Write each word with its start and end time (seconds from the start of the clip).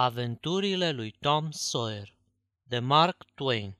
Aventurile 0.00 0.90
lui 0.90 1.14
Tom 1.20 1.50
Sawyer 1.50 2.14
de 2.62 2.78
Mark 2.78 3.24
Twain 3.34 3.76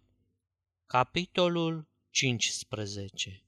Capitolul 0.86 1.86
15 2.10 3.42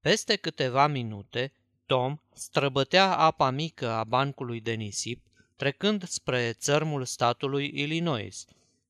Peste 0.00 0.36
câteva 0.36 0.86
minute, 0.86 1.52
Tom 1.86 2.16
străbătea 2.34 3.16
apa 3.16 3.50
mică 3.50 3.90
a 3.90 4.04
bancului 4.04 4.60
de 4.60 4.72
nisip, 4.72 5.26
trecând 5.56 6.08
spre 6.08 6.52
țărmul 6.52 7.04
statului 7.04 7.70
Illinois. 7.74 8.44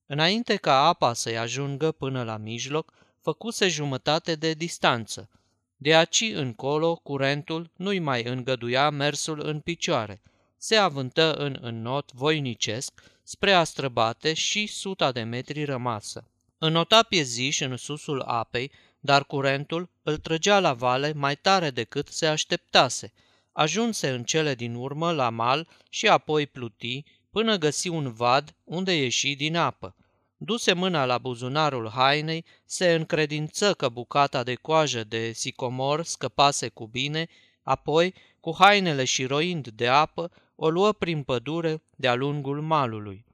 Înainte 0.05 0.55
ca 0.55 0.87
apa 0.87 1.13
să-i 1.13 1.37
ajungă 1.37 1.91
până 1.91 2.23
la 2.23 2.37
mijloc, 2.37 2.93
făcuse 3.21 3.67
jumătate 3.67 4.35
de 4.35 4.53
distanță. 4.53 5.29
De 5.75 5.95
aici 5.95 6.31
încolo, 6.33 6.95
curentul 6.95 7.71
nu-i 7.75 7.99
mai 7.99 8.23
îngăduia 8.23 8.89
mersul 8.89 9.45
în 9.45 9.59
picioare– 9.59 10.21
se 10.57 10.75
avântă 10.75 11.33
în 11.33 11.57
înnot 11.61 12.11
voinicesc 12.11 13.03
spre 13.23 13.53
a 13.53 13.63
străbate 13.63 14.33
și 14.33 14.67
suta 14.67 15.11
de 15.11 15.21
metri 15.21 15.63
rămasă. 15.63 16.27
Înota 16.57 17.03
pieziș 17.03 17.59
în 17.59 17.77
susul 17.77 18.21
apei, 18.21 18.71
dar 18.99 19.25
curentul 19.25 19.89
îl 20.03 20.17
trăgea 20.17 20.59
la 20.59 20.73
vale 20.73 21.13
mai 21.13 21.35
tare 21.35 21.69
decât 21.69 22.07
se 22.07 22.27
așteptase. 22.27 23.13
Ajunse 23.51 24.09
în 24.09 24.23
cele 24.23 24.55
din 24.55 24.75
urmă 24.75 25.11
la 25.11 25.29
mal 25.29 25.67
și 25.89 26.07
apoi 26.07 26.47
pluti 26.47 27.03
până 27.31 27.57
găsi 27.57 27.87
un 27.87 28.11
vad 28.13 28.55
unde 28.63 28.93
ieși 28.93 29.35
din 29.35 29.55
apă. 29.55 29.95
Duse 30.37 30.73
mâna 30.73 31.05
la 31.05 31.17
buzunarul 31.17 31.89
hainei, 31.89 32.45
se 32.65 32.93
încredință 32.93 33.73
că 33.73 33.89
bucata 33.89 34.43
de 34.43 34.55
coajă 34.55 35.03
de 35.03 35.31
sicomor 35.31 36.03
scăpase 36.03 36.67
cu 36.67 36.87
bine, 36.87 37.27
apoi, 37.67 38.13
cu 38.39 38.55
hainele 38.57 39.03
și 39.03 39.25
roind 39.25 39.67
de 39.67 39.87
apă, 39.87 40.31
o 40.55 40.69
luă 40.69 40.91
prin 40.91 41.23
pădure 41.23 41.81
de-a 41.95 42.15
lungul 42.15 42.61
malului. 42.61 43.25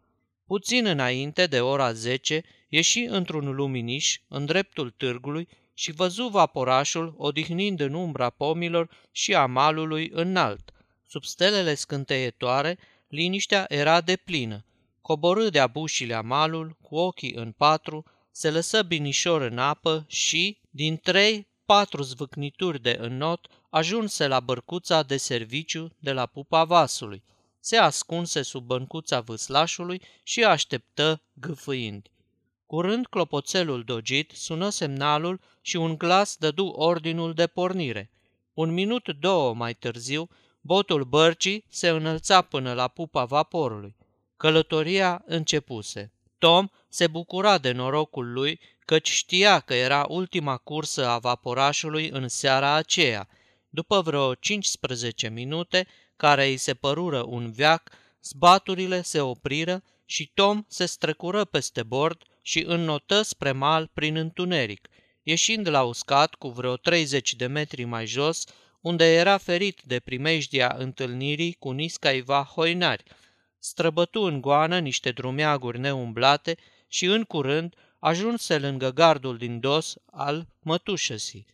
Puțin 0.46 0.86
înainte 0.86 1.46
de 1.46 1.62
ora 1.62 1.92
zece, 1.92 2.44
ieși 2.70 3.00
într-un 3.00 3.56
luminiș 3.56 4.20
în 4.28 4.46
dreptul 4.46 4.90
târgului 4.90 5.48
și 5.74 5.92
văzu 5.92 6.28
vaporașul 6.28 7.14
odihnind 7.18 7.80
în 7.80 7.94
umbra 7.94 8.30
pomilor 8.30 8.90
și 9.12 9.36
a 9.36 9.46
malului 9.46 10.10
înalt. 10.14 10.72
Sub 11.08 11.24
stelele 11.24 11.74
scânteietoare, 11.74 12.78
liniștea 13.08 13.66
era 13.70 14.02
de 14.02 14.16
plină. 14.16 14.66
Coborâ 15.02 15.50
de-a 15.50 15.68
bușile 15.68 16.22
malul, 16.22 16.78
cu 16.82 16.96
ochii 16.96 17.34
în 17.34 17.52
patru, 17.52 18.06
se 18.32 18.52
lăsă 18.52 18.82
binișor 18.82 19.42
în 19.42 19.58
apă 19.58 20.06
și, 20.08 20.58
din 20.70 20.98
trei, 20.98 21.48
patru 21.66 22.02
zvâcnituri 22.02 22.82
de 22.82 22.98
înnot, 23.00 23.48
ajunse 23.74 24.28
la 24.28 24.40
bărcuța 24.40 25.04
de 25.04 25.18
serviciu 25.18 25.96
de 26.00 26.12
la 26.12 26.26
pupa 26.26 26.64
vasului. 26.64 27.24
Se 27.60 27.78
ascunse 27.78 28.42
sub 28.42 28.66
băncuța 28.66 29.22
vâslașului 29.22 30.02
și 30.24 30.44
așteptă 30.44 31.22
gâfâind. 31.34 32.08
Curând 32.66 33.08
clopoțelul 33.08 33.84
dogit 33.84 34.32
sună 34.36 34.70
semnalul 34.70 35.40
și 35.62 35.76
un 35.76 35.98
glas 35.98 36.36
dădu 36.36 36.66
ordinul 36.66 37.34
de 37.34 37.48
pornire. 37.48 38.12
Un 38.54 38.74
minut 38.74 39.10
două 39.20 39.54
mai 39.54 39.74
târziu, 39.74 40.30
botul 40.62 41.04
bărcii 41.04 41.66
se 41.70 41.90
înălța 41.90 42.42
până 42.42 42.74
la 42.74 42.88
pupa 42.88 43.26
vaporului. 43.26 43.96
Călătoria 44.38 45.24
începuse. 45.26 46.12
Tom 46.38 46.68
se 46.90 47.08
bucura 47.08 47.58
de 47.58 47.72
norocul 47.72 48.32
lui, 48.32 48.60
căci 48.86 49.10
știa 49.10 49.60
că 49.60 49.74
era 49.74 50.06
ultima 50.10 50.58
cursă 50.58 51.08
a 51.08 51.18
vaporașului 51.18 52.10
în 52.10 52.28
seara 52.28 52.74
aceea– 52.74 53.28
după 53.74 54.02
vreo 54.02 54.34
15 54.34 55.30
minute, 55.30 55.88
care 56.16 56.46
îi 56.46 56.58
se 56.58 56.74
părură 56.74 57.24
un 57.28 57.52
veac, 57.52 57.92
zbaturile 58.24 59.02
se 59.02 59.22
opriră 59.22 59.84
și 60.06 60.32
Tom 60.34 60.64
se 60.68 60.86
strecură 60.86 61.46
peste 61.46 61.84
bord 61.84 62.22
și 62.42 62.64
înnotă 62.68 63.22
spre 63.22 63.52
mal 63.52 63.90
prin 63.94 64.16
întuneric, 64.16 64.90
ieșind 65.24 65.68
la 65.68 65.84
uscat 65.84 66.36
cu 66.36 66.50
vreo 66.50 66.76
30 66.76 67.34
de 67.34 67.46
metri 67.46 67.84
mai 67.84 68.06
jos, 68.06 68.44
unde 68.82 69.14
era 69.14 69.38
ferit 69.38 69.82
de 69.86 70.00
primejdia 70.00 70.76
întâlnirii 70.78 71.54
cu 71.54 71.72
niscaiva 71.72 72.44
hoinari. 72.44 73.04
Străbătu 73.60 74.22
în 74.22 74.42
goană 74.42 74.80
niște 74.80 75.12
drumeaguri 75.12 75.80
neumblate 75.80 76.58
și 76.88 77.06
în 77.06 77.24
curând 77.24 77.76
ajunse 78.00 78.58
lângă 78.58 78.92
gardul 78.92 79.38
din 79.38 79.60
dos 79.60 79.96
al 80.12 80.48
mătușăsii. 80.62 81.53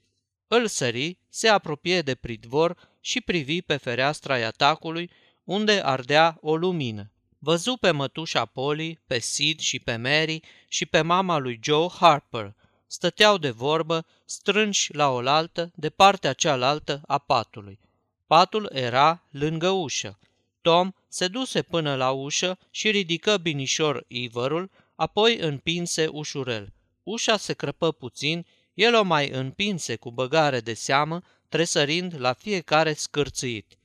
Îl 0.52 0.68
sări, 0.68 1.18
se 1.30 1.48
apropie 1.48 2.02
de 2.02 2.16
pridvor 2.16 2.90
și 3.00 3.22
privi 3.22 3.62
pe 3.62 3.78
fereastra 3.78 4.46
atacului, 4.46 5.10
unde 5.44 5.82
ardea 5.84 6.38
o 6.42 6.56
lumină. 6.56 7.12
Văzu 7.40 7.78
pe 7.78 7.92
mătușa 7.92 8.46
Polly, 8.46 9.00
pe 9.08 9.20
Sid 9.20 9.59
și 9.59 9.80
pe 9.80 9.96
Mary 9.96 10.42
și 10.68 10.86
pe 10.86 11.02
mama 11.02 11.38
lui 11.38 11.59
Joe 11.64 11.88
Harper. 12.00 12.56
Stăteau 12.88 13.38
de 13.38 13.50
vorbă, 13.50 14.06
strânși 14.26 14.94
la 14.94 15.09
oaltă, 15.09 15.72
de 15.76 15.90
partea 15.90 16.34
cealaltă 16.34 17.02
a 17.08 17.18
patului. 17.18 17.80
Patul 18.28 18.70
era 18.74 19.24
lângă 19.32 19.70
ușă. 19.70 20.20
Tom 20.62 20.92
se 21.08 21.28
duse 21.28 21.62
până 21.62 21.96
la 21.96 22.12
ușă 22.12 22.58
și 22.72 22.90
ridică 22.90 23.38
binișor 23.38 24.06
ivărul, 24.08 24.70
apoi 24.96 25.38
împinse 25.38 26.08
ușurel. 26.08 26.74
Ușa 27.04 27.38
se 27.38 27.54
crăpă 27.54 27.92
puțin 27.92 28.46
el 28.79 28.95
o 28.95 29.03
mai 29.03 29.29
împinse 29.29 29.95
cu 29.95 30.12
băgare 30.12 30.59
de 30.59 30.73
seamă, 30.73 31.22
tresărind 31.50 32.13
la 32.17 32.34
fiecare 32.34 32.94
scârțâit. 32.94 33.78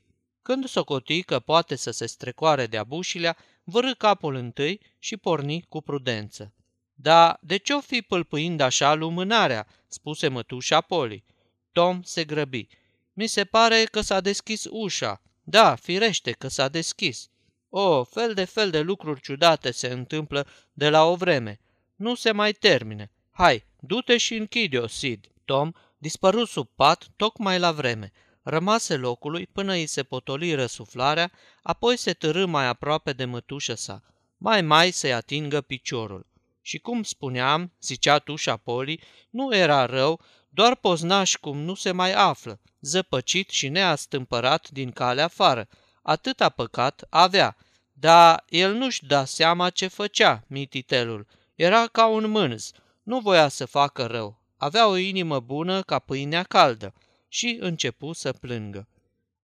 Când 0.43 0.67
socoti 0.69 1.23
că 1.23 1.39
poate 1.39 1.77
să 1.77 1.91
se 1.91 2.07
strecoare 2.07 2.67
de 2.67 2.77
abușilea, 2.77 3.37
vărâ 3.65 3.95
capul 3.95 4.35
întâi 4.35 4.81
și 4.99 5.17
porni 5.17 5.65
cu 5.69 5.81
prudență. 5.83 6.53
Da, 6.95 7.39
de 7.41 7.57
ce-o 7.57 7.81
fi 7.81 8.03
pâlpâind 8.03 8.61
așa 8.61 8.95
lumânarea?" 8.95 9.67
spuse 9.89 10.29
mătușa 10.29 10.81
Poli. 10.81 11.25
Tom 11.73 12.03
se 12.03 12.25
grăbi. 12.25 12.67
Mi 13.13 13.27
se 13.27 13.45
pare 13.45 13.85
că 13.85 14.01
s-a 14.01 14.21
deschis 14.21 14.65
ușa. 14.71 15.23
Da, 15.43 15.75
firește 15.75 16.33
că 16.33 16.49
s-a 16.49 16.69
deschis. 16.69 17.29
O, 17.69 18.05
fel 18.05 18.35
de 18.35 18.45
fel 18.45 18.71
de 18.71 18.81
lucruri 18.81 19.21
ciudate 19.21 19.71
se 19.71 19.89
întâmplă 19.89 20.47
de 20.73 20.89
la 20.89 21.05
o 21.05 21.15
vreme. 21.15 21.61
Nu 21.97 22.15
se 22.15 22.33
mai 22.33 22.53
termine. 22.53 23.11
Hai, 23.31 23.65
du-te 23.87 24.17
și 24.17 24.35
închide-o, 24.35 24.87
Sid. 24.87 25.27
Tom 25.45 25.73
dispăru 25.99 26.45
sub 26.45 26.69
pat 26.75 27.07
tocmai 27.17 27.59
la 27.59 27.73
vreme. 27.73 28.13
Rămase 28.43 28.97
locului 28.97 29.47
până 29.47 29.73
îi 29.73 29.87
se 29.87 30.03
potoli 30.03 30.55
răsuflarea, 30.55 31.33
apoi 31.63 31.97
se 31.97 32.13
târâ 32.13 32.47
mai 32.47 32.67
aproape 32.67 33.13
de 33.13 33.25
mătușă 33.25 33.75
sa. 33.75 34.03
Mai 34.37 34.63
mai 34.63 34.91
să-i 34.91 35.13
atingă 35.13 35.61
piciorul. 35.61 36.27
Și 36.61 36.79
cum 36.79 37.03
spuneam, 37.03 37.73
zicea 37.81 38.19
tușa 38.19 38.57
Poli, 38.57 39.01
nu 39.31 39.57
era 39.57 39.87
rău, 39.87 40.21
doar 40.49 40.75
poznaș 40.75 41.37
cum 41.37 41.59
nu 41.59 41.75
se 41.75 41.93
mai 41.93 42.13
află, 42.13 42.61
zăpăcit 42.81 43.51
și 43.51 43.69
neastâmpărat 43.69 44.69
din 44.71 44.91
calea 44.91 45.25
afară. 45.25 45.69
Atâta 46.03 46.49
păcat 46.49 47.07
avea, 47.11 47.57
dar 47.93 48.45
el 48.49 48.75
nu-și 48.75 49.07
da 49.07 49.25
seama 49.25 49.71
ce 49.71 49.87
făcea, 49.87 50.45
mititelul. 50.47 51.27
Era 51.55 51.87
ca 51.87 52.07
un 52.07 52.31
mânz, 52.31 52.73
nu 53.05 53.21
voia 53.21 53.49
să 53.49 53.65
facă 53.65 54.07
rău, 54.07 54.41
avea 54.57 54.89
o 54.89 54.97
inimă 54.97 55.41
bună 55.41 55.83
ca 55.83 55.99
pâinea 55.99 56.43
caldă 56.43 56.95
și 57.29 57.57
începu 57.61 58.13
să 58.13 58.33
plângă. 58.33 58.89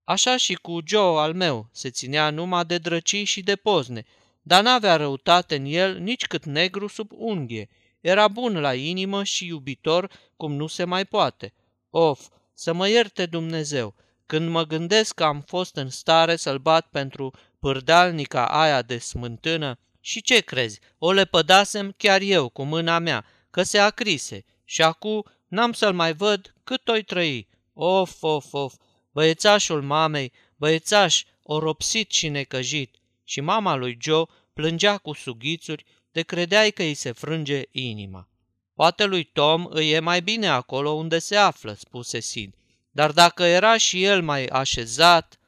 Așa 0.03 0.37
și 0.37 0.53
cu 0.53 0.79
Joe 0.85 1.19
al 1.19 1.33
meu 1.33 1.69
se 1.71 1.89
ținea 1.89 2.29
numai 2.29 2.65
de 2.65 2.77
drăcii 2.77 3.23
și 3.23 3.41
de 3.41 3.55
pozne, 3.55 4.05
dar 4.41 4.63
n-avea 4.63 4.95
răutate 4.95 5.55
în 5.55 5.65
el 5.65 5.97
nici 5.97 6.27
cât 6.27 6.45
negru 6.45 6.87
sub 6.87 7.11
unghie. 7.11 7.69
Era 7.99 8.27
bun 8.27 8.59
la 8.59 8.73
inimă 8.73 9.23
și 9.23 9.45
iubitor 9.45 10.11
cum 10.37 10.53
nu 10.53 10.67
se 10.67 10.83
mai 10.83 11.05
poate. 11.05 11.53
Of, 11.89 12.27
să 12.53 12.73
mă 12.73 12.87
ierte 12.87 13.25
Dumnezeu, 13.25 13.95
când 14.25 14.49
mă 14.49 14.63
gândesc 14.63 15.13
că 15.13 15.23
am 15.23 15.41
fost 15.41 15.75
în 15.75 15.89
stare 15.89 16.35
să-l 16.35 16.57
bat 16.57 16.87
pentru 16.87 17.33
pârdalnica 17.59 18.47
aia 18.47 18.81
de 18.81 18.97
smântână, 18.97 19.79
și 19.99 20.21
ce 20.21 20.39
crezi, 20.39 20.79
o 20.97 21.11
lepădasem 21.11 21.93
chiar 21.97 22.21
eu 22.21 22.49
cu 22.49 22.63
mâna 22.63 22.99
mea, 22.99 23.25
că 23.51 23.63
se 23.63 23.77
acrise 23.77 24.45
și 24.63 24.81
acum 24.81 25.23
n-am 25.47 25.73
să-l 25.73 25.93
mai 25.93 26.13
văd 26.13 26.53
cât 26.63 26.87
o 26.87 26.93
trăi. 26.93 27.47
Of, 27.73 28.23
of, 28.23 28.53
of, 28.53 28.73
băiețașul 29.11 29.81
mamei, 29.81 30.31
băiețaș, 30.55 31.23
oropsit 31.43 32.11
și 32.11 32.27
necăjit. 32.27 32.95
Și 33.23 33.41
mama 33.41 33.75
lui 33.75 33.97
Joe 34.01 34.25
plângea 34.53 34.97
cu 34.97 35.13
sughițuri 35.13 35.85
de 36.11 36.21
credeai 36.21 36.71
că 36.71 36.81
îi 36.83 36.93
se 36.93 37.11
frânge 37.11 37.61
inima. 37.71 38.29
Poate 38.73 39.05
lui 39.05 39.23
Tom 39.23 39.65
îi 39.69 39.91
e 39.91 39.99
mai 39.99 40.21
bine 40.21 40.47
acolo 40.47 40.89
unde 40.89 41.19
se 41.19 41.35
află, 41.35 41.73
spuse 41.73 42.19
Sid. 42.19 42.55
Dar 42.91 43.11
dacă 43.11 43.43
era 43.43 43.77
și 43.77 44.03
el 44.03 44.21
mai 44.21 44.45
așezat... 44.45 45.39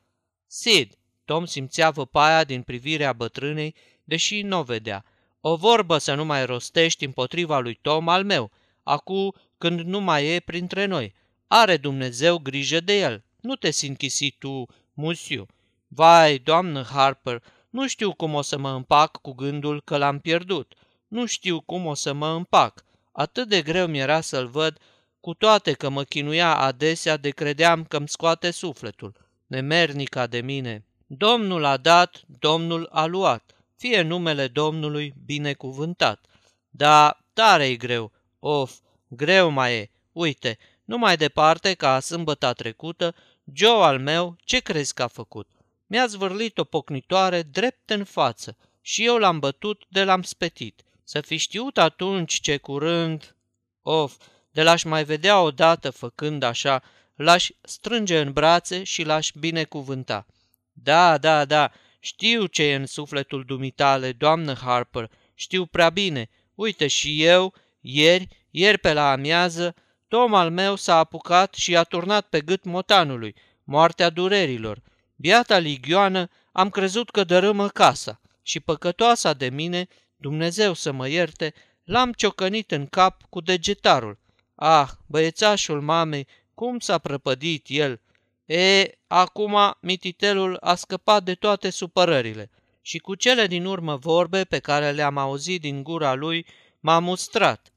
Sid, 0.48 0.98
Tom 1.26 1.46
simțea 1.46 1.90
văpaia 1.90 2.44
din 2.44 2.62
privirea 2.62 3.14
bătrânei, 3.14 3.76
deși 4.04 4.42
nu 4.42 4.60
o 4.60 4.64
vedea. 4.64 5.06
O 5.46 5.56
vorbă 5.56 5.98
să 5.98 6.14
nu 6.14 6.26
mai 6.26 6.46
rostești 6.46 7.06
împotriva 7.06 7.60
lui 7.60 7.80
Tom 7.82 8.08
al 8.08 8.24
meu, 8.24 8.52
acu 8.84 9.36
când 9.58 9.80
nu 9.80 10.00
mai 10.00 10.28
e 10.28 10.40
printre 10.40 10.86
noi. 10.86 11.14
Are 11.48 11.78
Dumnezeu 11.78 12.38
grijă 12.38 12.80
de 12.80 13.00
el. 13.00 13.24
Nu 13.42 13.56
te 13.56 13.72
sinchisi 13.72 14.32
tu, 14.32 14.66
musiu. 14.94 15.46
Vai, 15.88 16.38
doamnă 16.38 16.82
Harper, 16.82 17.44
Nu 17.70 17.88
știu 17.88 18.14
cum 18.14 18.34
o 18.34 18.42
să 18.42 18.58
mă 18.58 18.70
împac 18.70 19.18
cu 19.22 19.32
gândul 19.34 19.82
că 19.82 19.98
l-am 19.98 20.20
pierdut. 20.20 20.74
Nu 21.08 21.26
știu 21.26 21.62
cum 21.62 21.86
o 21.86 21.94
să 21.94 22.14
mă 22.14 22.28
împac. 22.28 22.84
Atât 23.12 23.48
de 23.48 23.62
greu 23.62 23.88
mi-era 23.88 24.22
să-l 24.22 24.48
văd, 24.48 24.78
cu 25.20 25.34
toate 25.34 25.74
că 25.74 25.90
mă 25.90 26.04
chinuia 26.04 26.56
adesea 26.56 27.18
de 27.18 27.30
credeam 27.30 27.84
că-mi 27.84 28.10
scoate 28.10 28.52
sufletul. 28.52 29.14
Nemernica 29.48 30.28
de 30.28 30.42
mine. 30.42 30.86
Domnul 31.08 31.66
a 31.66 31.78
dat, 31.78 32.22
Domnul 32.40 32.90
a 32.92 33.06
luat. 33.06 33.56
Fie 33.84 34.02
numele 34.02 34.48
Domnului 34.48 35.14
binecuvântat. 35.26 36.26
Da, 36.70 37.20
tare-i 37.34 37.78
greu. 37.78 38.12
Of, 38.40 38.74
greu 39.08 39.50
mai 39.50 39.74
e. 39.74 39.90
Uite, 40.12 40.58
nu 40.86 40.98
mai 40.98 41.18
departe 41.18 41.74
ca 41.74 42.00
sâmbăta 42.00 42.54
trecută, 42.54 43.16
Joe 43.54 43.84
al 43.84 44.00
meu, 44.00 44.36
ce 44.44 44.60
crezi 44.60 44.94
că 44.94 45.04
a 45.04 45.08
făcut? 45.08 45.50
Mi-a 45.88 46.06
zvârlit 46.06 46.58
o 46.58 46.64
pocnitoare 46.64 47.42
drept 47.42 47.90
în 47.90 48.04
față 48.04 48.58
și 48.82 49.06
eu 49.06 49.18
l-am 49.18 49.40
bătut 49.40 49.84
de 49.90 50.04
l-am 50.04 50.22
spetit. 50.22 50.84
Să 51.04 51.22
fi 51.22 51.38
știut 51.38 51.78
atunci 51.78 52.34
ce 52.40 52.58
curând... 52.58 53.36
Of, 53.82 54.16
de 54.52 54.64
l-aș 54.64 54.84
mai 54.84 55.04
vedea 55.04 55.42
odată 55.42 55.90
făcând 55.90 56.44
așa, 56.44 56.84
l-aș 57.16 57.50
strânge 57.62 58.20
în 58.20 58.34
brațe 58.34 58.84
și 58.84 59.04
l-aș 59.04 59.32
binecuvânta. 59.32 60.26
Da, 60.74 61.18
da, 61.18 61.46
da, 61.46 61.72
știu 62.04 62.46
ce 62.46 62.64
e 62.64 62.76
în 62.76 62.86
sufletul 62.86 63.44
dumitale, 63.44 64.12
doamnă 64.12 64.54
Harper, 64.54 65.10
știu 65.34 65.66
prea 65.66 65.90
bine. 65.90 66.30
Uite 66.56 66.88
și 66.88 67.24
eu, 67.24 67.54
ieri, 67.80 68.28
ieri 68.50 68.78
pe 68.78 68.94
la 68.94 69.12
amiază, 69.12 69.76
Tom 70.08 70.34
al 70.34 70.52
meu 70.52 70.76
s-a 70.76 70.98
apucat 70.98 71.54
și 71.54 71.76
a 71.78 71.84
turnat 71.84 72.26
pe 72.26 72.42
gât 72.42 72.64
motanului, 72.64 73.36
moartea 73.64 74.10
durerilor. 74.10 74.82
Biata 75.16 75.58
ligioană 75.58 76.30
am 76.52 76.70
crezut 76.70 77.10
că 77.10 77.24
dărâmă 77.24 77.68
casa 77.68 78.22
și 78.42 78.60
păcătoasa 78.60 79.34
de 79.34 79.50
mine, 79.50 79.88
Dumnezeu 80.16 80.74
să 80.74 80.92
mă 80.92 81.08
ierte, 81.08 81.54
l-am 81.84 82.12
ciocănit 82.12 82.72
în 82.72 82.88
cap 82.88 83.22
cu 83.30 83.42
degetarul. 83.42 84.20
Ah, 84.56 84.90
băiețașul 85.06 85.82
mamei, 85.82 86.28
cum 86.54 86.80
s-a 86.80 86.98
prăpădit 86.98 87.66
el! 87.68 88.02
E, 88.46 88.92
acum 89.08 89.58
mititelul 89.80 90.58
a 90.60 90.76
scăpat 90.76 91.24
de 91.24 91.34
toate 91.34 91.70
supărările 91.70 92.50
și 92.82 92.98
cu 92.98 93.16
cele 93.16 93.48
din 93.48 93.66
urmă 93.66 93.96
vorbe 93.96 94.44
pe 94.44 94.60
care 94.60 94.92
le-am 94.92 95.18
auzit 95.18 95.62
din 95.62 95.84
gura 95.84 96.14
lui 96.14 96.46
m-a 96.80 97.00
mustrat. 97.00 97.72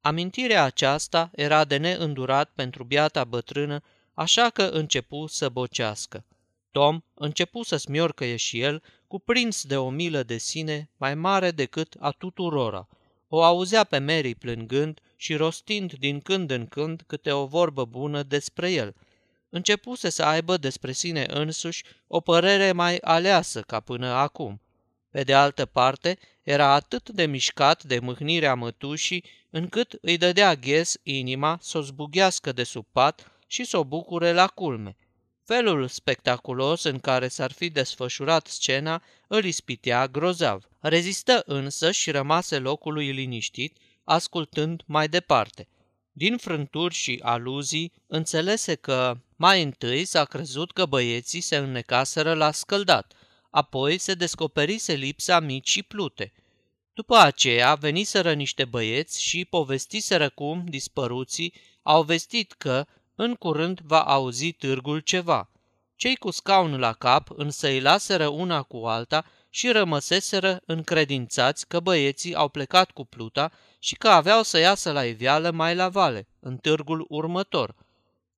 Amintirea 0.00 0.64
aceasta 0.64 1.30
era 1.34 1.64
de 1.64 1.76
neîndurat 1.76 2.50
pentru 2.54 2.84
biata 2.84 3.24
bătrână, 3.24 3.82
așa 4.14 4.50
că 4.50 4.62
începu 4.62 5.26
să 5.26 5.48
bocească. 5.48 6.24
Tom 6.70 7.00
începu 7.14 7.62
să 7.62 7.76
smiorcăie 7.76 8.36
și 8.36 8.60
el, 8.60 8.82
cuprins 9.06 9.64
de 9.64 9.76
o 9.76 9.90
milă 9.90 10.22
de 10.22 10.38
sine 10.38 10.90
mai 10.96 11.14
mare 11.14 11.50
decât 11.50 11.96
a 11.98 12.10
tuturora. 12.10 12.88
O 13.28 13.42
auzea 13.42 13.84
pe 13.84 13.98
Mary 13.98 14.34
plângând 14.34 15.00
și 15.16 15.34
rostind 15.34 15.92
din 15.92 16.20
când 16.20 16.50
în 16.50 16.66
când 16.66 17.02
câte 17.06 17.32
o 17.32 17.46
vorbă 17.46 17.84
bună 17.84 18.22
despre 18.22 18.70
el. 18.70 18.94
Începuse 19.54 20.10
să 20.10 20.22
aibă 20.22 20.56
despre 20.56 20.92
sine 20.92 21.26
însuși 21.28 21.84
o 22.06 22.20
părere 22.20 22.72
mai 22.72 22.96
aleasă 22.96 23.60
ca 23.60 23.80
până 23.80 24.06
acum. 24.06 24.60
Pe 25.10 25.22
de 25.22 25.34
altă 25.34 25.66
parte, 25.66 26.18
era 26.42 26.72
atât 26.72 27.08
de 27.08 27.26
mișcat 27.26 27.82
de 27.82 27.98
mâhnirea 27.98 28.54
mătușii, 28.54 29.24
încât 29.50 29.98
îi 30.00 30.16
dădea 30.16 30.54
ghes 30.54 30.96
inima 31.02 31.58
să 31.60 31.78
o 31.78 31.80
zbughească 31.80 32.52
de 32.52 32.62
sub 32.62 32.86
pat 32.92 33.40
și 33.46 33.64
să 33.64 33.76
o 33.78 33.84
bucure 33.84 34.32
la 34.32 34.46
culme. 34.46 34.96
Felul 35.44 35.88
spectaculos 35.88 36.82
în 36.82 36.98
care 36.98 37.28
s-ar 37.28 37.52
fi 37.52 37.70
desfășurat 37.70 38.46
scena 38.46 39.02
îl 39.28 39.44
ispitea 39.44 40.06
grozav. 40.06 40.68
Rezistă 40.80 41.42
însă 41.46 41.90
și 41.90 42.10
rămase 42.10 42.58
locului 42.58 43.10
liniștit, 43.10 43.76
ascultând 44.04 44.82
mai 44.86 45.08
departe. 45.08 45.68
Din 46.12 46.36
frânturi 46.36 46.94
și 46.94 47.20
aluzii, 47.22 47.92
înțelese 48.06 48.74
că 48.74 49.16
mai 49.36 49.62
întâi 49.62 50.04
s-a 50.04 50.24
crezut 50.24 50.72
că 50.72 50.86
băieții 50.86 51.40
se 51.40 51.56
înnecaseră 51.56 52.34
la 52.34 52.50
scăldat, 52.50 53.12
apoi 53.50 53.98
se 53.98 54.14
descoperise 54.14 54.92
lipsa 54.92 55.40
micii 55.40 55.82
plute. 55.82 56.32
După 56.94 57.16
aceea 57.16 57.74
veniseră 57.74 58.32
niște 58.32 58.64
băieți 58.64 59.22
și 59.22 59.44
povestiseră 59.44 60.28
cum 60.28 60.64
dispăruții 60.68 61.54
au 61.82 62.02
vestit 62.02 62.52
că 62.52 62.86
în 63.14 63.34
curând 63.34 63.80
va 63.80 64.02
auzi 64.02 64.52
târgul 64.52 65.00
ceva. 65.00 65.50
Cei 65.96 66.16
cu 66.16 66.30
scaun 66.30 66.78
la 66.78 66.92
cap 66.92 67.28
însă 67.30 67.68
îi 67.68 67.80
laseră 67.80 68.26
una 68.26 68.62
cu 68.62 68.76
alta 68.76 69.24
și 69.54 69.70
rămăseseră 69.70 70.60
încredințați 70.66 71.68
că 71.68 71.80
băieții 71.80 72.34
au 72.34 72.48
plecat 72.48 72.90
cu 72.90 73.04
pluta 73.04 73.52
și 73.78 73.94
că 73.94 74.08
aveau 74.08 74.42
să 74.42 74.58
iasă 74.58 74.92
la 74.92 75.04
iveală 75.04 75.50
mai 75.50 75.74
la 75.74 75.88
vale, 75.88 76.28
în 76.40 76.56
târgul 76.56 77.06
următor. 77.08 77.74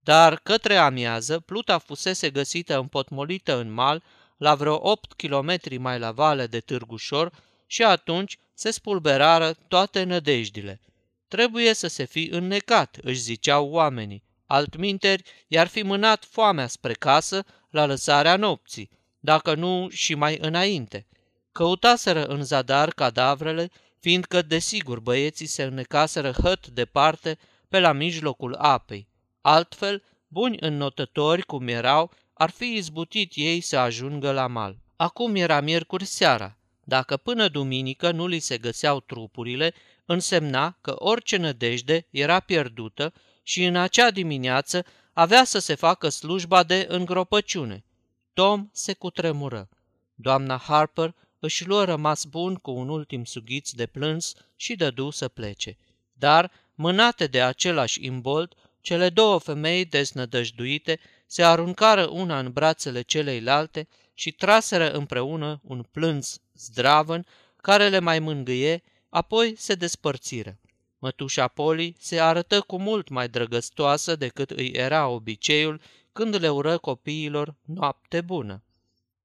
Dar 0.01 0.41
către 0.43 0.77
amiază, 0.77 1.41
pluta 1.41 1.79
fusese 1.79 2.31
găsită 2.31 2.79
împotmolită 2.79 3.59
în 3.59 3.73
mal, 3.73 4.03
la 4.37 4.55
vreo 4.55 4.91
8 4.91 5.13
kilometri 5.13 5.77
mai 5.77 5.99
la 5.99 6.13
vale 6.13 6.47
de 6.47 6.61
Târgușor 6.61 7.33
și 7.67 7.83
atunci 7.83 8.39
se 8.55 8.71
spulberară 8.71 9.53
toate 9.69 10.03
nădejdile. 10.03 10.81
Trebuie 11.29 11.75
să 11.75 11.87
se 11.87 12.05
fi 12.05 12.29
înnecat, 12.33 12.99
își 13.03 13.21
ziceau 13.21 13.69
oamenii, 13.69 14.23
altminteri 14.47 15.23
i-ar 15.49 15.67
fi 15.67 15.83
mânat 15.83 16.25
foamea 16.25 16.67
spre 16.67 16.93
casă 16.93 17.45
la 17.71 17.87
lăsarea 17.87 18.37
nopții, 18.37 18.91
dacă 19.25 19.55
nu 19.55 19.89
și 19.91 20.15
mai 20.15 20.39
înainte. 20.41 21.07
Căutaseră 21.53 22.25
în 22.25 22.43
zadar 22.43 22.91
cadavrele, 22.91 23.71
fiindcă 24.01 24.43
desigur 24.43 25.01
băieții 25.01 25.47
se 25.47 25.63
înnecaseră 25.63 26.31
hăt 26.31 26.67
departe 26.67 27.39
pe 27.69 27.81
la 27.81 27.93
mijlocul 27.93 28.55
apei. 28.55 29.09
Altfel, 29.41 30.03
buni 30.29 30.57
înnotători 30.61 31.43
cum 31.43 31.69
erau, 31.69 32.11
ar 32.35 32.51
fi 32.51 32.73
izbutit 32.73 33.33
ei 33.35 33.61
să 33.61 33.77
ajungă 33.77 34.33
la 34.33 34.47
mal. 34.47 34.77
Acum 34.97 35.35
era 35.35 35.61
miercuri 35.61 36.05
seara. 36.05 36.57
Dacă 36.83 37.17
până 37.17 37.49
duminică 37.49 38.11
nu 38.11 38.27
li 38.27 38.39
se 38.39 38.59
găseau 38.59 39.01
trupurile, 39.01 39.75
însemna 40.05 40.79
că 40.81 40.95
orice 40.99 41.37
nădejde 41.37 42.07
era 42.11 42.41
pierdută 42.41 43.13
și 43.43 43.65
în 43.65 43.77
acea 43.77 44.11
dimineață 44.11 44.85
avea 45.13 45.45
să 45.45 45.59
se 45.59 45.75
facă 45.75 46.09
slujba 46.09 46.63
de 46.63 46.87
îngropăciune. 46.89 47.85
Tom 48.35 48.69
se 48.73 48.93
cutremură. 48.93 49.69
Doamna 50.15 50.57
Harper 50.57 51.15
își 51.39 51.67
luă 51.67 51.85
rămas 51.85 52.25
bun 52.25 52.55
cu 52.55 52.71
un 52.71 52.89
ultim 52.89 53.25
sughiț 53.25 53.71
de 53.71 53.87
plâns 53.87 54.35
și 54.57 54.77
dădu 54.77 55.11
să 55.11 55.29
plece. 55.29 55.77
Dar, 56.13 56.51
mânate 56.75 57.27
de 57.27 57.43
același 57.43 58.05
imbold, 58.05 58.55
cele 58.81 59.09
două 59.09 59.39
femei 59.39 59.85
deznădăjduite 59.85 61.01
se 61.27 61.45
aruncară 61.45 62.07
una 62.07 62.39
în 62.39 62.53
brațele 62.53 63.03
celeilalte 63.03 63.89
și 64.15 64.33
traseră 64.33 64.91
împreună 64.91 65.61
un 65.63 65.85
plâns 65.91 66.41
zdravăn 66.55 67.27
care 67.57 67.89
le 67.89 67.99
mai 67.99 68.19
mângâie, 68.19 68.83
apoi 69.09 69.55
se 69.57 69.75
despărțiră. 69.75 70.59
Mătușa 70.99 71.49
Poli 71.49 71.97
se 71.99 72.21
arătă 72.21 72.61
cu 72.61 72.79
mult 72.79 73.09
mai 73.09 73.29
drăgăstoasă 73.29 74.17
decât 74.17 74.51
îi 74.51 74.71
era 74.71 75.09
obiceiul 75.09 75.81
când 76.15 76.41
le 76.41 76.49
ură 76.49 76.79
copiilor 76.79 77.55
noapte 77.65 78.21
bună. 78.21 78.63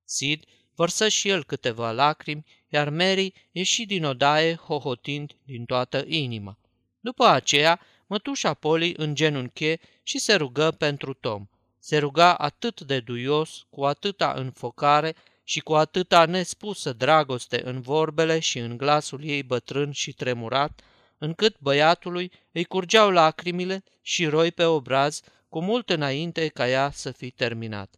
Sid 0.05 0.43
vărsă 0.75 1.07
și 1.07 1.29
el 1.29 1.43
câteva 1.43 1.91
lacrimi, 1.91 2.45
iar 2.67 2.89
Mary 2.89 3.33
ieși 3.51 3.85
din 3.85 4.05
odaie 4.05 4.55
hohotind 4.55 5.35
din 5.43 5.65
toată 5.65 6.03
inima. 6.07 6.57
După 6.99 7.25
aceea, 7.25 7.79
mătușa 8.07 8.53
Poli 8.53 8.93
îngenunche 8.97 9.79
și 10.03 10.19
se 10.19 10.35
rugă 10.35 10.71
pentru 10.71 11.13
Tom. 11.13 11.47
Se 11.79 11.97
ruga 11.97 12.35
atât 12.35 12.81
de 12.81 12.99
duios, 12.99 13.65
cu 13.69 13.85
atâta 13.85 14.33
înfocare 14.35 15.15
și 15.43 15.59
cu 15.59 15.73
atâta 15.73 16.25
nespusă 16.25 16.93
dragoste 16.93 17.61
în 17.65 17.81
vorbele 17.81 18.39
și 18.39 18.57
în 18.59 18.77
glasul 18.77 19.23
ei 19.23 19.43
bătrân 19.43 19.91
și 19.91 20.13
tremurat, 20.13 20.81
încât 21.17 21.55
băiatului 21.59 22.31
îi 22.51 22.65
curgeau 22.65 23.09
lacrimile 23.09 23.83
și 24.01 24.25
roi 24.25 24.51
pe 24.51 24.63
obraz, 24.63 25.21
cu 25.49 25.61
mult 25.61 25.89
înainte 25.89 26.47
ca 26.47 26.69
ea 26.69 26.91
să 26.91 27.11
fi 27.11 27.31
terminat. 27.31 27.95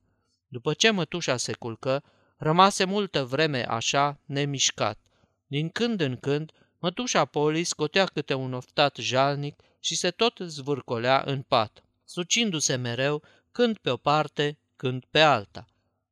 După 0.48 0.74
ce 0.74 0.90
mătușa 0.90 1.38
se 1.38 1.54
culcă, 1.54 2.04
rămase 2.38 2.84
multă 2.84 3.26
vreme 3.26 3.70
așa, 3.70 4.20
nemișcat. 4.26 5.00
Din 5.48 5.70
când 5.70 6.02
în 6.02 6.18
când, 6.18 6.52
mătușa 6.80 7.26
Poli 7.26 7.64
scotea 7.64 8.06
câte 8.06 8.34
un 8.34 8.54
oftat 8.54 8.96
jalnic 8.96 9.62
și 9.80 9.96
se 9.96 10.12
tot 10.12 10.38
zvârcolea 10.38 11.24
în 11.26 11.42
pat, 11.42 11.84
sucindu-se 12.06 12.76
mereu, 12.76 13.24
când 13.52 13.78
pe 13.78 13.90
o 13.90 13.98
parte, 13.98 14.58
când 14.76 15.06
pe 15.10 15.20
alta. 15.20 15.66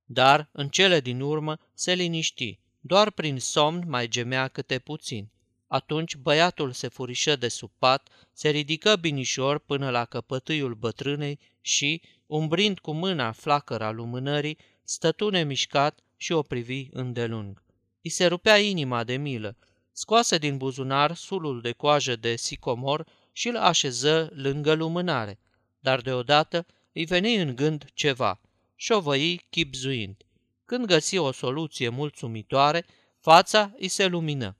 Dar, 0.05 0.49
în 0.51 0.69
cele 0.69 0.99
din 0.99 1.21
urmă, 1.21 1.57
se 1.73 1.93
liniști, 1.93 2.59
doar 2.79 3.11
prin 3.11 3.39
somn 3.39 3.83
mai 3.87 4.07
gemea 4.07 4.47
câte 4.47 4.79
puțin. 4.79 5.31
Atunci 5.71 6.15
băiatul 6.15 6.71
se 6.71 6.87
furișă 6.87 7.35
de 7.35 7.47
sub 7.47 7.71
pat, 7.77 8.09
se 8.33 8.49
ridică 8.49 8.95
binișor 8.95 9.59
până 9.59 9.89
la 9.89 10.05
căpătâiul 10.05 10.73
bătrânei 10.73 11.39
și, 11.61 12.01
umbrind 12.25 12.79
cu 12.79 12.91
mâna 12.91 13.31
flacăra 13.31 13.91
lumânării, 13.91 14.57
stătu 14.83 15.29
nemișcat 15.29 15.99
și 16.17 16.31
o 16.31 16.41
privi 16.41 16.87
îndelung. 16.91 17.63
I 18.01 18.09
se 18.09 18.25
rupea 18.25 18.57
inima 18.57 19.03
de 19.03 19.17
milă. 19.17 19.57
Scoase 19.91 20.37
din 20.37 20.57
buzunar 20.57 21.15
sulul 21.15 21.61
de 21.61 21.71
coajă 21.71 22.15
de 22.15 22.35
sicomor 22.35 23.05
și 23.31 23.47
îl 23.47 23.57
așeză 23.57 24.29
lângă 24.33 24.73
lumânare. 24.73 25.39
Dar 25.79 26.01
deodată 26.01 26.65
îi 26.93 27.05
veni 27.05 27.35
în 27.35 27.55
gând 27.55 27.85
ceva. 27.93 28.41
Șovăi 28.75 29.45
chipzuind. 29.49 30.23
Când 30.65 30.85
găsi 30.85 31.17
o 31.17 31.31
soluție 31.31 31.89
mulțumitoare, 31.89 32.85
fața 33.19 33.73
îi 33.77 33.87
se 33.87 34.05
lumină. 34.05 34.57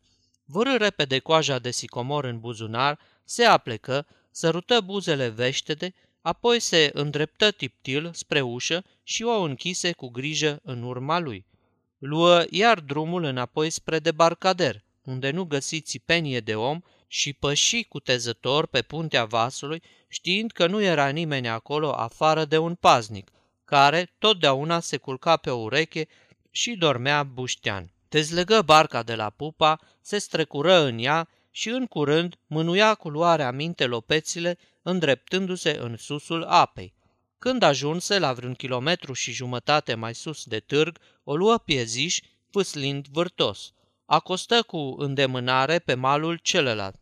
Vârâ 0.51 0.77
repede 0.77 1.19
coaja 1.19 1.59
de 1.59 1.71
sicomor 1.71 2.23
în 2.23 2.39
buzunar, 2.39 2.99
se 3.23 3.43
aplecă, 3.43 4.07
sărută 4.31 4.81
buzele 4.81 5.27
veștede, 5.27 5.93
apoi 6.21 6.59
se 6.59 6.89
îndreptă 6.93 7.51
tiptil 7.51 8.09
spre 8.13 8.41
ușă 8.41 8.83
și 9.03 9.23
o 9.23 9.41
închise 9.41 9.91
cu 9.91 10.07
grijă 10.07 10.59
în 10.63 10.83
urma 10.83 11.19
lui. 11.19 11.45
Luă 11.97 12.45
iar 12.49 12.79
drumul 12.79 13.23
înapoi 13.23 13.69
spre 13.69 13.99
debarcader, 13.99 14.83
unde 15.03 15.31
nu 15.31 15.43
găsi 15.43 15.81
țipenie 15.81 16.39
de 16.39 16.55
om 16.55 16.81
și 17.07 17.33
păși 17.33 17.83
cutezător 17.83 18.67
pe 18.67 18.81
puntea 18.81 19.25
vasului, 19.25 19.81
știind 20.07 20.51
că 20.51 20.67
nu 20.67 20.81
era 20.81 21.09
nimeni 21.09 21.47
acolo 21.47 21.91
afară 21.91 22.45
de 22.45 22.57
un 22.57 22.75
paznic, 22.75 23.31
care 23.65 24.15
totdeauna 24.19 24.79
se 24.79 24.97
culca 24.97 25.37
pe 25.37 25.49
o 25.49 25.57
ureche 25.57 26.07
și 26.51 26.75
dormea 26.75 27.23
buștean. 27.23 27.91
Dezlegă 28.09 28.61
barca 28.61 29.03
de 29.03 29.15
la 29.15 29.29
pupa, 29.29 29.79
se 30.01 30.17
strecură 30.17 30.79
în 30.79 30.99
ea 30.99 31.27
și 31.51 31.69
în 31.69 31.85
curând 31.85 32.35
mânuia 32.47 32.95
cu 32.95 33.09
luarea 33.09 33.51
minte 33.51 33.85
lopețile, 33.85 34.57
îndreptându-se 34.81 35.77
în 35.79 35.97
susul 35.97 36.43
apei. 36.43 36.93
Când 37.39 37.63
ajunse 37.63 38.19
la 38.19 38.33
vreun 38.33 38.53
kilometru 38.53 39.13
și 39.13 39.31
jumătate 39.31 39.95
mai 39.95 40.15
sus 40.15 40.43
de 40.43 40.59
târg, 40.59 40.99
o 41.23 41.35
luă 41.35 41.57
pieziș, 41.57 42.19
fâslind 42.51 43.07
vârtos. 43.07 43.71
Acostă 44.05 44.61
cu 44.61 44.95
îndemânare 44.97 45.79
pe 45.79 45.93
malul 45.93 46.39
celălalt. 46.41 46.99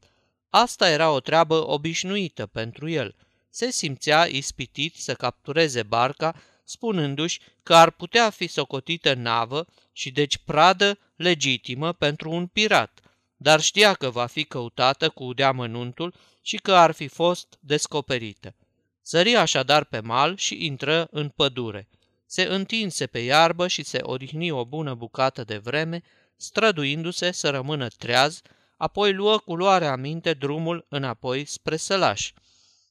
Asta 0.49 0.89
era 0.89 1.11
o 1.11 1.19
treabă 1.19 1.67
obișnuită 1.67 2.45
pentru 2.45 2.89
el. 2.89 3.15
Se 3.49 3.71
simțea 3.71 4.25
ispitit 4.25 4.95
să 4.95 5.13
captureze 5.13 5.83
barca, 5.83 6.35
spunându-și 6.67 7.39
că 7.63 7.75
ar 7.75 7.91
putea 7.91 8.29
fi 8.29 8.47
socotită 8.47 9.13
navă 9.13 9.67
și 9.91 10.11
deci 10.11 10.37
pradă 10.37 10.99
legitimă 11.15 11.93
pentru 11.93 12.31
un 12.31 12.47
pirat, 12.47 12.99
dar 13.37 13.61
știa 13.61 13.93
că 13.93 14.09
va 14.09 14.25
fi 14.25 14.43
căutată 14.43 15.09
cu 15.09 15.33
deamănuntul 15.33 16.13
și 16.41 16.57
că 16.57 16.73
ar 16.73 16.91
fi 16.91 17.07
fost 17.07 17.57
descoperită. 17.59 18.55
Sări 19.01 19.35
așadar 19.35 19.83
pe 19.83 19.99
mal 19.99 20.37
și 20.37 20.65
intră 20.65 21.07
în 21.11 21.29
pădure. 21.29 21.87
Se 22.25 22.43
întinse 22.43 23.07
pe 23.07 23.19
iarbă 23.19 23.67
și 23.67 23.83
se 23.83 23.99
odihni 24.01 24.51
o 24.51 24.65
bună 24.65 24.93
bucată 24.93 25.43
de 25.43 25.57
vreme, 25.57 26.03
străduindu-se 26.35 27.31
să 27.31 27.49
rămână 27.49 27.87
treaz, 27.87 28.41
apoi 28.77 29.13
luă 29.13 29.37
cu 29.37 29.55
luare 29.55 29.85
aminte 29.87 30.33
drumul 30.33 30.85
înapoi 30.89 31.45
spre 31.45 31.77
sălaș. 31.77 32.31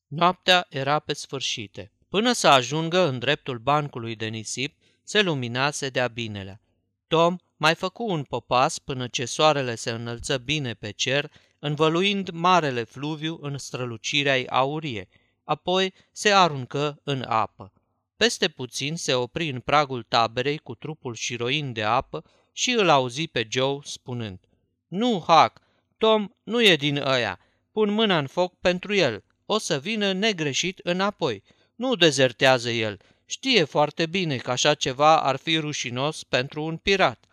Noaptea 0.06 0.66
era 0.68 0.98
pe 0.98 1.12
sfârșite. 1.12 1.90
Până 2.08 2.32
să 2.32 2.48
ajungă 2.48 3.08
în 3.08 3.18
dreptul 3.18 3.58
bancului 3.58 4.16
de 4.16 4.26
nisip, 4.26 4.76
se 5.02 5.22
luminase 5.22 5.88
de-a 5.88 6.08
binelea. 6.08 6.60
Tom 7.06 7.36
mai 7.56 7.74
făcu 7.74 8.04
un 8.04 8.22
popas 8.22 8.78
până 8.78 9.06
ce 9.06 9.24
soarele 9.24 9.74
se 9.74 9.90
înălță 9.90 10.38
bine 10.38 10.74
pe 10.74 10.90
cer, 10.90 11.32
învăluind 11.58 12.30
marele 12.30 12.82
fluviu 12.82 13.38
în 13.40 13.58
strălucirea 13.58 14.44
aurie, 14.48 15.08
apoi 15.44 15.94
se 16.12 16.32
aruncă 16.32 17.00
în 17.02 17.22
apă. 17.22 17.72
Peste 18.16 18.48
puțin 18.48 18.96
se 18.96 19.14
opri 19.14 19.48
în 19.48 19.60
pragul 19.60 20.02
taberei 20.02 20.58
cu 20.58 20.74
trupul 20.74 21.14
șiroin 21.14 21.72
de 21.72 21.82
apă 21.82 22.24
și 22.52 22.70
îl 22.70 22.88
auzi 22.88 23.26
pe 23.26 23.46
Joe 23.50 23.78
spunând 23.82 24.40
Nu, 24.88 25.24
Hac, 25.26 25.60
Tom 25.98 26.28
nu 26.42 26.62
e 26.62 26.76
din 26.76 26.96
ăia, 26.96 27.38
pun 27.72 27.90
mâna 27.90 28.18
în 28.18 28.26
foc 28.26 28.54
pentru 28.60 28.94
el, 28.94 29.24
o 29.46 29.58
să 29.58 29.78
vină 29.78 30.12
negreșit 30.12 30.80
înapoi. 30.82 31.42
Nu 31.76 31.94
dezertează 31.94 32.70
el, 32.70 33.00
știe 33.26 33.64
foarte 33.64 34.06
bine 34.06 34.36
că 34.36 34.50
așa 34.50 34.74
ceva 34.74 35.20
ar 35.20 35.36
fi 35.36 35.58
rușinos 35.58 36.22
pentru 36.24 36.62
un 36.62 36.76
pirat. 36.76 37.24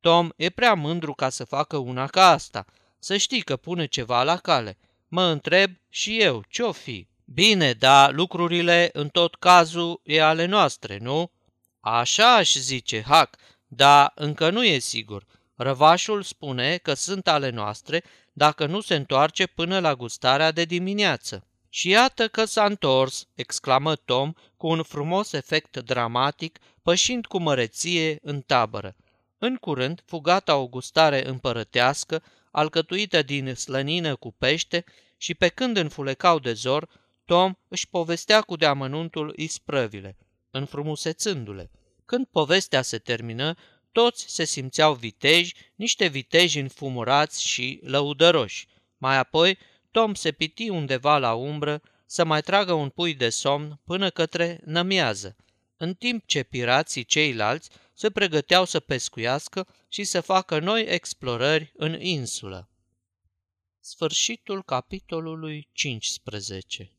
Tom 0.00 0.28
e 0.36 0.48
prea 0.48 0.74
mândru 0.74 1.12
ca 1.12 1.28
să 1.28 1.44
facă 1.44 1.76
una 1.76 2.06
ca 2.06 2.30
asta. 2.30 2.64
Să 2.98 3.16
știi 3.16 3.42
că 3.42 3.56
pune 3.56 3.86
ceva 3.86 4.22
la 4.22 4.36
cale. 4.36 4.78
Mă 5.08 5.22
întreb 5.22 5.70
și 5.88 6.20
eu, 6.20 6.44
ce-o 6.48 6.72
fi? 6.72 7.08
Bine, 7.24 7.72
dar 7.72 8.12
lucrurile 8.12 8.90
în 8.92 9.08
tot 9.08 9.34
cazul 9.34 10.00
e 10.04 10.22
ale 10.22 10.44
noastre, 10.44 10.98
nu? 11.00 11.30
Așa 11.80 12.34
aș 12.34 12.54
zice, 12.54 13.02
Hac, 13.02 13.36
dar 13.66 14.12
încă 14.14 14.50
nu 14.50 14.64
e 14.64 14.78
sigur. 14.78 15.24
Răvașul 15.56 16.22
spune 16.22 16.76
că 16.76 16.94
sunt 16.94 17.28
ale 17.28 17.50
noastre 17.50 18.04
dacă 18.32 18.66
nu 18.66 18.80
se 18.80 18.94
întoarce 18.94 19.46
până 19.46 19.78
la 19.78 19.94
gustarea 19.94 20.50
de 20.50 20.64
dimineață. 20.64 21.47
Și 21.68 21.88
iată 21.88 22.28
că 22.28 22.44
s-a 22.44 22.64
întors, 22.64 23.28
exclamă 23.34 23.96
Tom 23.96 24.32
cu 24.56 24.66
un 24.66 24.82
frumos 24.82 25.32
efect 25.32 25.76
dramatic, 25.76 26.58
pășind 26.82 27.26
cu 27.26 27.38
măreție 27.38 28.18
în 28.22 28.40
tabără. 28.40 28.96
În 29.38 29.56
curând, 29.56 30.02
fugata 30.04 30.56
o 30.56 30.68
gustare 30.68 31.28
împărătească, 31.28 32.22
alcătuită 32.50 33.22
din 33.22 33.54
slănină 33.54 34.16
cu 34.16 34.32
pește, 34.32 34.84
și 35.16 35.34
pe 35.34 35.48
când 35.48 35.76
înfulecau 35.76 36.38
de 36.38 36.52
zor, 36.52 36.88
Tom 37.24 37.54
își 37.68 37.88
povestea 37.88 38.40
cu 38.40 38.56
deamănuntul 38.56 39.32
isprăvile, 39.36 40.16
înfrumusețându-le. 40.50 41.70
Când 42.04 42.26
povestea 42.26 42.82
se 42.82 42.98
termină, 42.98 43.54
toți 43.92 44.24
se 44.28 44.44
simțeau 44.44 44.94
viteji, 44.94 45.54
niște 45.74 46.06
viteji 46.06 46.58
înfumurați 46.58 47.46
și 47.46 47.80
lăudăroși. 47.82 48.66
Mai 48.96 49.16
apoi, 49.16 49.58
Tom 49.90 50.14
se 50.14 50.32
piti 50.32 50.68
undeva 50.68 51.18
la 51.18 51.34
umbră 51.34 51.82
să 52.06 52.24
mai 52.24 52.40
tragă 52.40 52.72
un 52.72 52.88
pui 52.88 53.14
de 53.14 53.28
somn 53.28 53.80
până 53.84 54.10
către 54.10 54.60
nămiază, 54.64 55.36
în 55.76 55.94
timp 55.94 56.26
ce 56.26 56.42
pirații 56.42 57.04
ceilalți 57.04 57.70
se 57.94 58.10
pregăteau 58.10 58.64
să 58.64 58.80
pescuiască 58.80 59.66
și 59.88 60.04
să 60.04 60.20
facă 60.20 60.58
noi 60.58 60.84
explorări 60.84 61.72
în 61.76 62.00
insulă. 62.00 62.70
Sfârșitul 63.80 64.62
capitolului 64.62 65.68
15 65.72 66.97